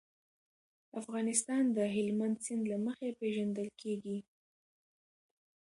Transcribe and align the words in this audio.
افغانستان 0.99 1.63
د 1.77 1.79
هلمند 1.95 2.37
سیند 2.45 2.63
له 2.71 2.77
مخې 2.85 3.09
پېژندل 3.19 3.69
کېږي. 3.81 4.17